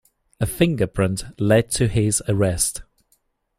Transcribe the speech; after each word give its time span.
A 0.39 0.47
fingerprint 0.47 1.39
led 1.39 1.69
to 1.73 1.87
his 1.87 2.23
arrest. 2.27 2.81